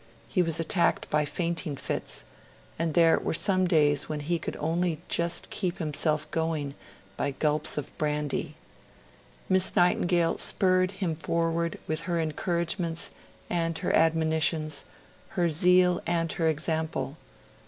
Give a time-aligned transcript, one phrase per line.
[0.27, 2.25] He was attacked by fainting fits;
[2.79, 6.73] and there were some days when he could only just keep himself going
[7.17, 8.55] by gulps of brandy.
[9.47, 13.11] Miss Nightingale spurred him forward with her encouragements
[13.47, 14.85] and her admonitions,
[15.37, 17.15] her zeal and her example.